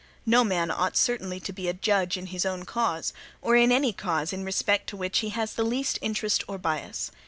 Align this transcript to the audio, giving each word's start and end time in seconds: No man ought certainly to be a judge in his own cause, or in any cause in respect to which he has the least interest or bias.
No 0.25 0.43
man 0.43 0.71
ought 0.71 0.97
certainly 0.97 1.39
to 1.41 1.53
be 1.53 1.67
a 1.69 1.73
judge 1.75 2.17
in 2.17 2.25
his 2.33 2.43
own 2.43 2.65
cause, 2.65 3.13
or 3.39 3.55
in 3.55 3.71
any 3.71 3.93
cause 3.93 4.33
in 4.33 4.43
respect 4.43 4.87
to 4.89 4.97
which 4.97 5.19
he 5.19 5.29
has 5.29 5.53
the 5.53 5.63
least 5.63 5.99
interest 6.01 6.43
or 6.47 6.57
bias. 6.57 7.11